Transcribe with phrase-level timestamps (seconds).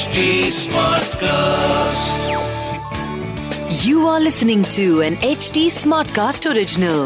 [0.00, 0.20] HD
[0.56, 2.20] Smartcast.
[3.84, 7.00] You are listening to an HD Smartcast original.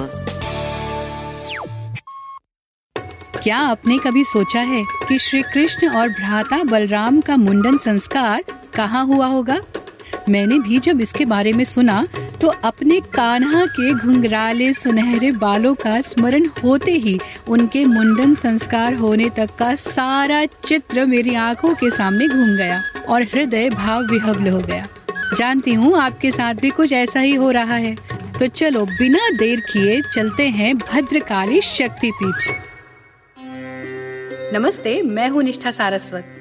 [3.43, 8.45] क्या आपने कभी सोचा है कि श्री कृष्ण और भ्राता बलराम का मुंडन संस्कार
[8.77, 9.59] कहाँ हुआ होगा
[10.29, 12.07] मैंने भी जब इसके बारे में सुना
[12.41, 19.29] तो अपने कान्हा के घुंघराले सुनहरे बालों का स्मरण होते ही उनके मुंडन संस्कार होने
[19.31, 24.59] तक का सारा चित्र मेरी आँखों के सामने घूम गया और हृदय भाव विहवल हो
[24.59, 24.87] गया।
[25.37, 27.95] जानती हूँ आपके साथ भी कुछ ऐसा ही हो रहा है।
[28.39, 32.53] तो चलो बिना देर किए चलते हैं भद्रकाली शक्ति पीठ
[34.55, 36.41] नमस्ते, मैं हूँ निष्ठा सारस्वत।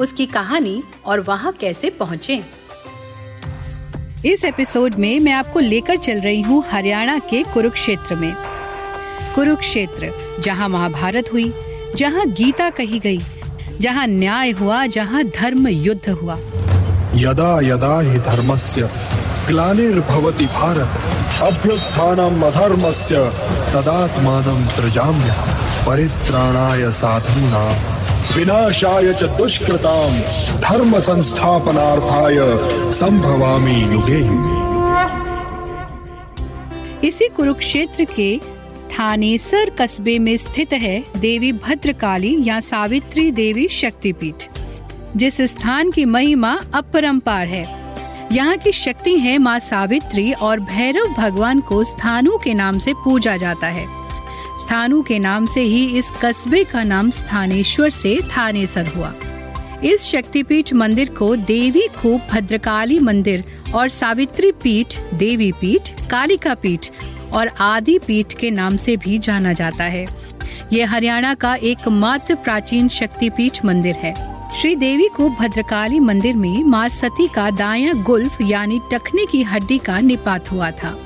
[0.00, 2.42] उसकी कहानी और वहाँ कैसे पहुँचे।
[4.24, 8.34] इस एपिसोड में मैं आपको लेकर चल रही हूँ हरियाणा के कुरुक्षेत्र में।
[9.34, 10.12] कुरुक्षेत्र
[10.44, 11.52] जहाँ महाभारत हुई
[11.96, 13.20] जहाँ गीता कही गई
[13.80, 16.36] जहाँ न्याय हुआ जहाँ धर्म युद्ध हुआ।
[17.20, 18.88] यदा यदा हि धर्मस्य
[19.46, 23.24] ग्लानिर्भवति भारत अभ्युत्थानम् अधर्मस्य
[23.74, 27.70] तदात्मानं सृजाम्यहं परित्राणाय साधूनां
[28.20, 30.10] विनाशाय च दुष्कृतां
[30.60, 32.38] धर्म संस्थापनार्थाय
[32.92, 34.20] संभवामि युगे।
[37.08, 38.36] इसी कुरुक्षेत्र के
[38.90, 44.48] थानेसर कस्बे में स्थित है देवी भद्रकाली या सावित्री देवी शक्तिपीठ,
[45.16, 47.64] जिस स्थान की महिमा अपरंपार है।
[48.32, 53.36] यहाँ की शक्ति है माँ सावित्री और भैरव भगवान को स्थानों के नाम से पूजा
[53.36, 53.99] जाता है।
[54.60, 59.12] स्थानु के नाम से ही इस कस्बे का नाम स्थानेश्वर से थानेसर हुआ।
[59.84, 63.44] इस शक्तिपीठ मंदिर को देवी खूब भद्रकाली मंदिर
[63.74, 66.88] और सावित्री पीठ, देवी पीठ, कालिका पीठ
[67.32, 70.06] और आदि पीठ के नाम से भी जाना जाता है।
[70.72, 74.14] ये हरियाणा का एकमात्र प्राचीन शक्तिपीठ मंदिर है।
[74.60, 79.78] श्री देवी को भद्रकाली मंदिर में माँ सती का दाया गुल्फ यानी टखने की हड्डी
[79.78, 80.98] का निपात हुआ था।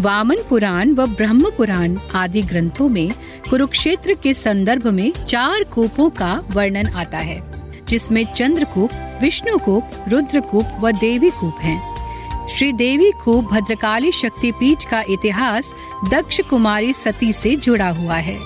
[0.00, 3.10] वामन पुराण व ब्रह्म पुराण आदि ग्रंथों में
[3.50, 7.40] कुरुक्षेत्र के संदर्भ में चार कूपों का वर्णन आता है,
[7.88, 8.90] जिसमें चंद्रकूप,
[9.22, 15.72] विष्णुकूप, रुद्रकूप व देवी कूप हैं। श्री देवी कूप भद्रकाली शक्तिपीठ का इतिहास
[16.10, 18.38] दक्ष कुमारी सती से जुड़ा हुआ है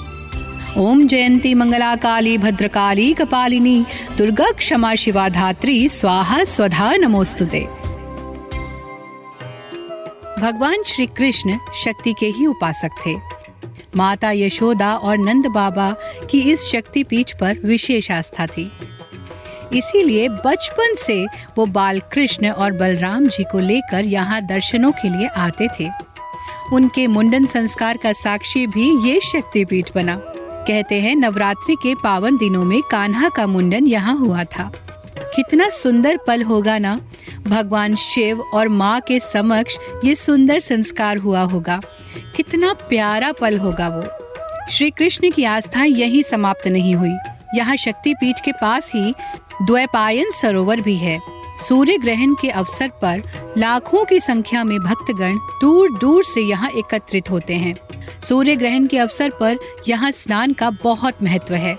[0.78, 3.84] ओम जयंती मंगला काली भद्रकाली कपालिनी,
[4.18, 7.66] दुर्गा क्षमा शिवा धात्री स्वाहा स्वधा नमोस्तुते
[10.40, 13.16] भगवान श्री कृष्ण शक्ति के ही उपासक थे।
[13.96, 15.90] माता यशोदा और नंद बाबा
[16.30, 18.72] की इस शक्ति पीठ पर विशेष आस्था थी।
[19.72, 21.26] इसीलिए बचपन से
[21.58, 25.88] वो बाल कृष्ण और बलराम जी को लेकर यहाँ दर्शनों के लिए आते थे।
[26.72, 30.16] उनके मुंडन संस्कार का साक्षी भी ये शक्तिपीठ बना।
[30.66, 34.72] कहते हैं, नवरात्रि के पावन दिनों में कान्हा का मुंडन यहाँ हुआ था।
[35.36, 37.00] कितना सुंदर पल होगा ना?
[37.48, 41.80] भगवान शिव और माँ के समक्ष ये सुंदर संस्कार हुआ होगा।
[42.36, 44.02] कितना प्यारा पल होगा वो।
[44.70, 47.14] श्री कृष्ण की आस्था यही समाप्त नहीं हुई।
[47.54, 49.14] यहाँ शक्ति पीठ के पास ही
[49.62, 51.18] द्वैपायन सरोवर भी है।
[51.58, 53.22] सूर्य ग्रहण के अवसर पर
[53.58, 57.74] लाखों की संख्या में भक्तगण दूर दूर से यहाँ एकत्रित होते हैं।
[58.20, 59.58] सूर्य ग्रहण के अवसर पर
[59.88, 61.76] यहाँ स्नान का बहुत महत्व है।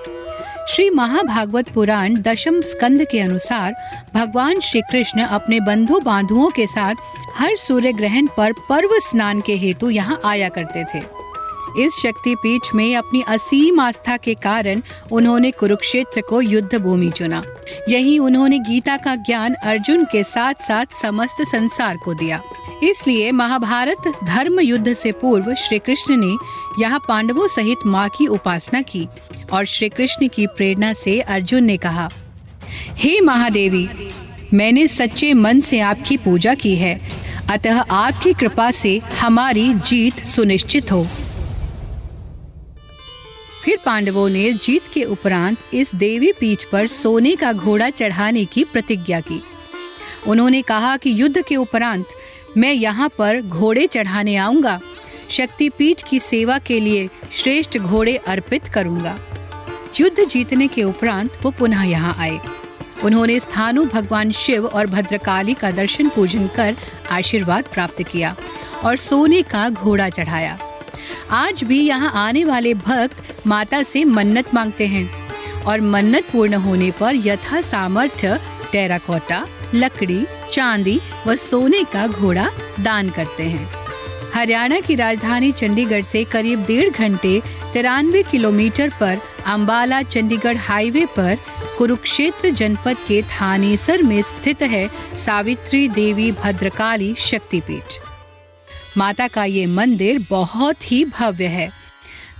[0.70, 3.74] श्री महाभागवत पुराण दशम स्कंद के अनुसार
[4.14, 6.96] भगवान श्री कृष्ण अपने बंधु बांधुओं के साथ
[7.36, 11.21] हर सूर्य ग्रहण पर पर्व स्नान के हेतु यहाँ आया करते थे।
[11.80, 17.44] इस शक्ति पीठ में अपनी असीम आस्था के कारण उन्होंने कुरुक्षेत्र को युद्ध भूमि चुना।
[17.90, 22.42] यही उन्होंने गीता का ज्ञान अर्जुन के साथ साथ समस्त संसार को दिया।
[22.84, 26.36] इसलिए महाभारत धर्म युद्ध से पूर्व श्री कृष्ण ने
[26.80, 29.08] यहाँ पांडवों सहित माँ की उपासना की
[29.54, 32.10] और श्री कृष्ण की प्रेरणा से अर्जुन ने कहा,
[32.98, 33.88] हे महादेवी,
[34.54, 37.00] मैंने सच्चे मन से आपकी पूजा की है।
[37.50, 41.08] अतः आपकी कृपा से हमारी जीत सुनिश्चित हो।
[43.64, 48.64] फिर पांडवों ने जीत के उपरांत इस देवी पीठ पर सोने का घोड़ा चढ़ाने की
[48.64, 49.42] प्रतिज्ञा की।
[50.28, 52.08] उन्होंने कहा कि युद्ध के उपरांत
[52.58, 54.80] मैं यहाँ पर घोड़े चढ़ाने आऊँगा।
[55.30, 59.18] शक्तिपीठ की सेवा के लिए श्रेष्ठ घोड़े अर्पित करूँगा।
[60.00, 62.40] युद्ध जीतने के उपरांत वो पुनः यहाँ आए।
[63.04, 66.76] उन्होंने स्थानु भगवान शिव और भद्रकाली का दर्शन पूजन कर
[67.12, 68.36] आशीर्वाद प्राप्त किया
[68.84, 70.58] और सोने का घोड़ा चढ़ाया।
[71.32, 75.10] आज भी यहाँ आने वाले भक्त माता से मन्नत मांगते हैं
[75.64, 78.40] और मन्नत पूर्ण होने पर यथा सामर्थ्य
[78.72, 82.50] टेराकोटा, लकड़ी, चांदी व सोने का घोड़ा
[82.80, 83.70] दान करते हैं।
[84.34, 87.42] हरियाणा की राजधानी चंडीगढ़ से करीब डेढ़ घंटे
[87.74, 91.38] तिरानवे किलोमीटर पर अंबाला चंडीगढ़ हाईवे पर
[91.78, 98.00] कुरुक्षेत्र जनपद के थानेसर में स्थित है सावित्री देवी भद्रकाली शक्तिपीठ।
[98.98, 101.81] माता का ये मंदिर बहुत ही भव्य है।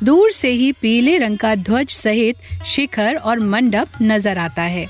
[0.04, 4.88] दूर से ही पीले रंग का ध्वज सहित शिखर और मंडप नज़र आता है।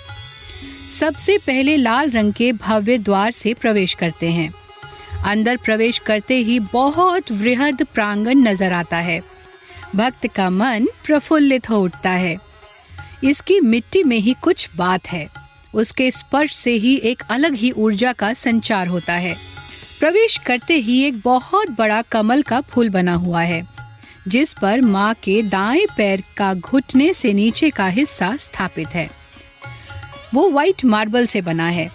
[1.00, 4.54] सबसे पहले लाल रंग के भव्य द्वार से प्रवेश करते हैं।
[5.26, 9.22] अंदर प्रवेश करते ही बहुत वृहद प्रांगण नज़र आता है।
[9.96, 12.38] भक्त का मन प्रफुल्लित हो उठता है।
[13.24, 15.28] इसकी मिट्टी में ही कुछ बात है।
[15.74, 19.36] उसके स्पर्श से ही एक अलग ही ऊर्जा का संचार होता है।
[20.00, 23.81] प्रवेश करते ही एक बहुत बड़ा कमल का फूल बना हुआ है।
[24.28, 29.10] जिस पर माँ के दाएँ पैर का घुटने से नीचे का हिस्सा स्थापित है।
[30.34, 31.92] वो व्हाइट मार्बल से बना है।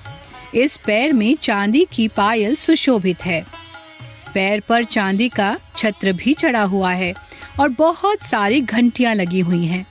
[0.54, 3.46] इस पैर में चांदी की पायल सुशोभित है।
[4.34, 7.14] पैर पर चांदी का छत्र भी चढ़ा हुआ है
[7.60, 9.86] और बहुत सारी घंटियाँ लगी हुई हैं।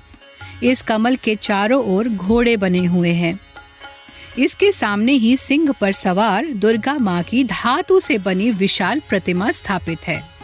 [0.64, 3.40] इस कमल के चारों ओर घोड़े बने हुए हैं।
[4.38, 10.00] इसके सामने ही सिंह पर सवार दुर्गा माँ की धातु से बनी विशाल प्रतिमा स्थापित
[10.00, 10.35] है।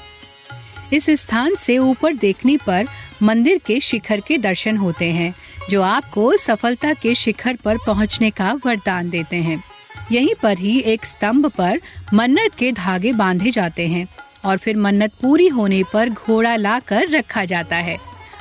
[0.93, 2.85] इस स्थान से ऊपर देखने पर
[3.23, 5.35] मंदिर के शिखर के दर्शन होते हैं,
[5.69, 9.63] जो आपको सफलता के शिखर पर पहुँचने का वरदान देते हैं।
[10.11, 11.79] यहीं पर ही एक स्तंभ पर
[12.13, 14.07] मन्नत के धागे बांधे जाते हैं
[14.45, 17.97] और फिर मन्नत पूरी होने पर घोड़ा लाकर रखा जाता है।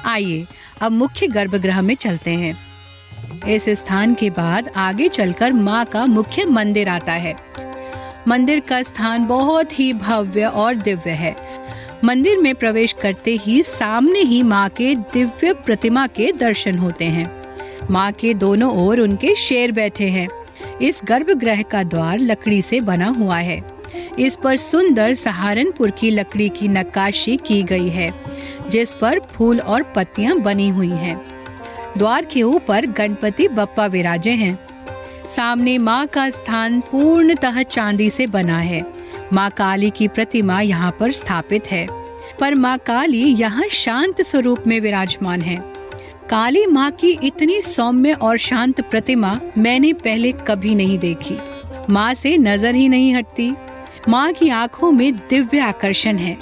[0.07, 0.47] आइए,
[0.81, 2.71] अब मुख्य गर्भगृह में चलते हैं।
[3.49, 7.37] इस स्थान के बाद आगे चलकर माँ का मुख्य मंदिर आता है।
[8.29, 11.50] मंदिर का स्थान बहुत ही भव्य और दिव्य है।
[12.05, 17.55] मंदिर में प्रवेश करते ही सामने ही माँ के दिव्य प्रतिमा के दर्शन होते हैं।
[17.91, 20.29] माँ के दोनों ओर उनके शेर बैठे हैं।
[20.83, 23.63] इस गर्भगृह का द्वार लकड़ी से बना हुआ है।
[24.19, 28.15] इस पर सुंदर सहारनपुर की लकड़ी की नक्काशी की गई है,
[28.69, 31.21] जिस पर फूल और पत्तियाँ बनी हुई हैं।
[31.99, 34.59] द्वार के ऊपर गणपति बप्पा विराजे हैं।
[35.29, 39.00] सामने माँ का स्थान पूर्णतः चांदी से बना है।
[39.33, 41.87] माँ काली की प्रतिमा यहाँ पर स्थापित है।
[42.41, 45.57] पर माँ काली यहाँ शांत स्वरूप में विराजमान है।
[46.31, 51.37] काली माँ की इतनी सौम्य और शांत प्रतिमा मैंने पहले कभी नहीं देखी।
[51.91, 53.51] माँ से नज़र ही नहीं हटती।
[54.09, 56.37] माँ की आँखों में दिव्य आकर्षण है।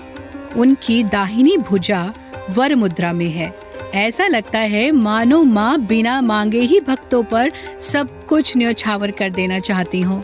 [0.56, 2.02] उनकी दाहिनी भुजा
[2.50, 3.52] वर मुद्रा में है।
[3.94, 7.52] ऐसा लगता है मानो माँ बिना मांगे ही भक्तों पर
[7.82, 10.22] सब कुछ न्योछावर कर देना चाहती हूँ।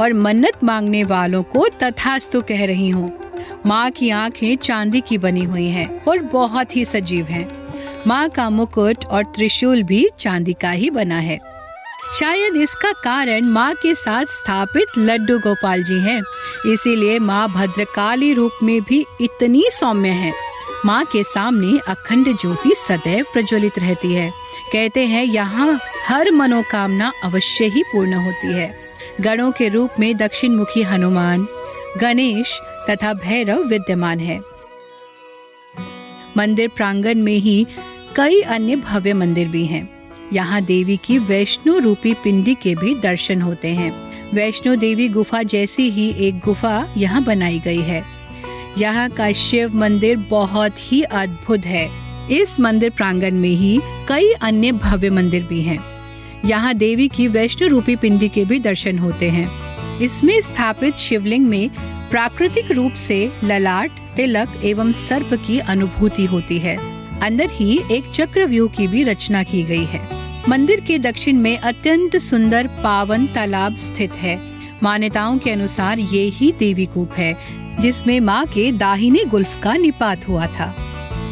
[0.00, 3.12] और मन्नत मांगने वालों को तथास्तु कह रही हूँ।
[3.66, 7.48] माँ की आँखें चांदी की बनी हुई हैं और बहुत ही सजीव हैं।
[8.06, 11.38] माँ का मुकुट और त्रिशूल भी चांदी का ही बना है।
[12.20, 16.22] शायद इसका कारण माँ के साथ स्थापित लड्डू गोपाल जी हैं।
[16.72, 20.32] इसीलिए माँ भद्रकाली रूप में भी इतनी सौम्य है।
[20.86, 24.30] माँ के सामने अखंड ज्योति सदैव प्रज्वलित रहती है।
[24.72, 28.89] कहते हैं, यहाँ हर मनोकामना अवश्य ही पूर्ण होती है।
[29.20, 31.46] गणों के रूप में दक्षिण मुखी हनुमान,
[32.00, 32.60] गणेश
[32.90, 34.40] तथा भैरव विद्यमान है
[36.36, 37.66] मंदिर प्रांगण में ही
[38.16, 39.88] कई अन्य भव्य मंदिर भी हैं।
[40.32, 43.92] यहाँ देवी की वैष्णो रूपी पिंडी के भी दर्शन होते हैं
[44.34, 48.02] वैष्णो देवी गुफा जैसी ही एक गुफा यहाँ बनाई गई है
[48.78, 51.88] यहाँ का शिव मंदिर बहुत ही अद्भुत है
[52.32, 55.99] इस मंदिर प्रांगण में ही कई अन्य भव्य मंदिर भी हैं।
[56.44, 61.70] यहाँ देवी की वैष्णो रूपी पिंडी के भी दर्शन होते हैं। इसमें स्थापित शिवलिंग में
[62.10, 66.76] प्राकृतिक रूप से ललाट, तिलक एवं सर्प की अनुभूति होती है।
[67.20, 70.08] अंदर ही एक चक्रव्यूह की भी रचना की गई है।
[70.48, 74.40] मंदिर के दक्षिण में अत्यंत सुंदर पावन तालाब स्थित है।
[74.82, 77.36] मान्यताओं के अनुसार ये ही देवी कूप है,
[77.80, 80.76] जिसमें माँ के दाहिने गुल्फ का निपात हुआ था।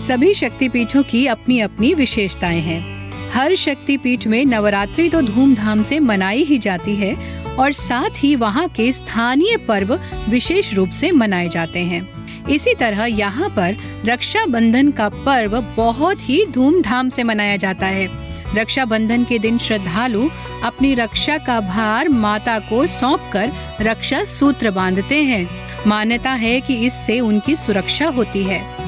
[0.09, 2.98] सभी शक्तिपीठों की अपनी अपनी विशेषताएँ हैं।
[3.33, 7.15] हर शक्तिपीठ में नवरात्रि तो धूमधाम से मनाई ही जाती है
[7.57, 13.05] और साथ ही वहाँ के स्थानीय पर्व विशेष रूप से मनाए जाते हैं। इसी तरह
[13.05, 18.09] यहाँ पर रक्षाबंधन का पर्व बहुत ही धूमधाम से मनाया जाता है।
[18.57, 20.29] रक्षाबंधन के दिन श्रद्धालु
[20.65, 25.49] अपनी रक्षा का भार माता को सौंपकर रक्षा सूत्र बांधते हैं।
[25.87, 28.88] मान्यता है कि इससे उनकी सुरक्षा होती है।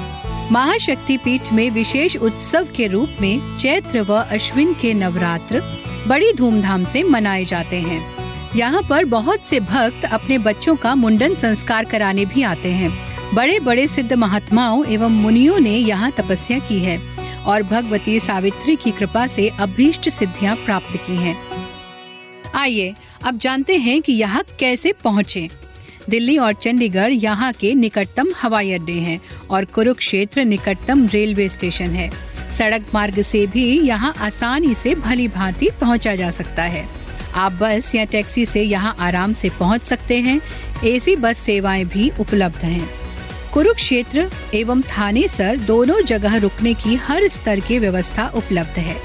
[0.52, 5.60] महाशक्ति पीठ में विशेष उत्सव के रूप में चैत्र व अश्विन के नवरात्र
[6.06, 8.00] बड़ी धूमधाम से मनाए जाते हैं।
[8.56, 12.90] यहाँ पर बहुत से भक्त अपने बच्चों का मुंडन संस्कार कराने भी आते हैं।
[13.34, 16.98] बड़े बड़े सिद्ध महात्माओं एवं मुनियों ने यहाँ तपस्या की है
[17.44, 21.36] और भगवती सावित्री की कृपा से अभीष्ट सिद्धियाँ प्राप्त की हैं।
[22.54, 25.48] आइए, अब जानते हैं कि यहाँ कैसे पहुँचे।
[26.10, 32.10] दिल्ली और चंडीगढ़ यहाँ के निकटतम हवाई अड्डे हैं और कुरुक्षेत्र निकटतम रेलवे स्टेशन है।
[32.52, 36.88] सड़क मार्ग से भी यहाँ आसानी से भली भांति पहुँचा जा सकता है।
[37.34, 40.40] आप बस या टैक्सी से यहाँ आराम से पहुँच सकते हैं।
[40.84, 42.88] एसी बस सेवाएँ भी उपलब्ध हैं।
[43.52, 48.96] कुरुक्षेत्र एवं थाने सर दोनों जगह रुकने की हर स्तर की व्यवस्था उपलब्ध है।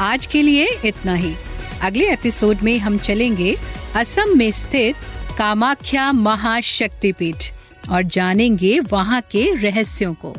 [0.00, 1.34] आज के लिए इतना ही।
[1.82, 3.56] अगले एपिसोड में हम चलेंगे
[3.96, 4.96] असम में स्थित
[5.30, 7.52] कामाख्या महाशक्तिपीठ
[7.90, 10.34] और जानेंगे वहाँ के रहस्यों को।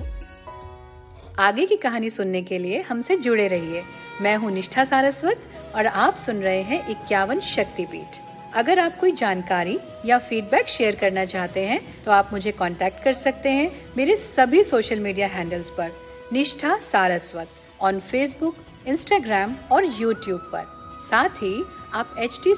[1.40, 3.84] आगे की कहानी सुनने के लिए हमसे जुड़े रहिए।
[4.22, 8.20] मैं हूँ निष्ठा सारस्वत और आप सुन रहे हैं इक्यावन शक्तिपीठ।
[8.56, 13.14] अगर आप कोई जानकारी या फीडबैक शेयर करना चाहते हैं तो आप मुझे कांटेक्ट कर
[13.14, 15.92] सकते हैं मेरे सभी सोशल मीडिया हैंडल्स पर।
[16.34, 17.48] Nishtha Saraswat
[17.82, 18.56] on Facebook
[18.88, 20.66] Instagram और यूट्यूब पर।
[21.10, 22.54] साथ ही आप एच टी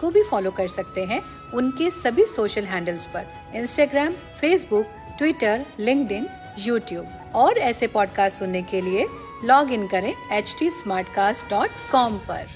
[0.00, 1.20] को भी फॉलो कर सकते हैं
[1.54, 4.86] उनके सभी सोशल हैंडल्स पर Instagram Facebook
[5.18, 6.08] Twitter link
[6.58, 9.06] YouTube और ऐसे पॉडकास्ट सुनने के लिए
[9.44, 10.70] लॉग इन करें एच टी
[12.30, 12.48] पर।